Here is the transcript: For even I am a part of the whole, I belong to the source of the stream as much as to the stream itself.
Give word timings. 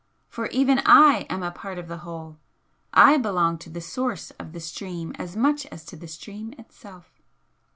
For 0.27 0.47
even 0.47 0.81
I 0.83 1.27
am 1.29 1.43
a 1.43 1.51
part 1.51 1.77
of 1.77 1.87
the 1.87 1.97
whole, 1.99 2.39
I 2.91 3.17
belong 3.19 3.59
to 3.59 3.69
the 3.69 3.81
source 3.81 4.31
of 4.41 4.51
the 4.51 4.59
stream 4.59 5.13
as 5.19 5.35
much 5.35 5.67
as 5.67 5.85
to 5.85 5.95
the 5.95 6.07
stream 6.07 6.53
itself. 6.57 7.21